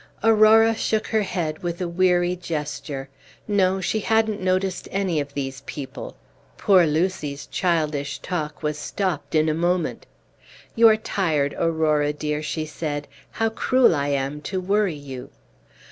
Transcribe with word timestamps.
Aurora 0.23 0.73
shook 0.73 1.05
her 1.09 1.21
head 1.21 1.61
with 1.61 1.79
a 1.79 1.87
weary 1.87 2.35
gesture. 2.35 3.07
No, 3.47 3.79
she 3.79 3.99
hadn't 3.99 4.41
noticed 4.41 4.87
any 4.91 5.19
of 5.19 5.35
these 5.35 5.61
people. 5.67 6.15
Poor 6.57 6.87
Lucy's 6.87 7.45
childish 7.45 8.17
talk 8.17 8.63
was 8.63 8.79
stopped 8.79 9.35
in 9.35 9.47
a 9.47 9.53
moment. 9.53 10.07
"You 10.73 10.87
are 10.87 10.97
tired, 10.97 11.53
Aurora 11.55 12.13
dear," 12.13 12.41
she 12.41 12.65
said; 12.65 13.07
"how 13.33 13.49
cruel 13.49 13.93
I 13.93 14.07
am 14.07 14.41
to 14.41 14.59
worry 14.59 14.95
you!" 14.95 15.29